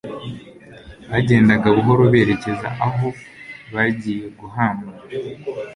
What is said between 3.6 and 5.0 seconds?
bagiye guhamba.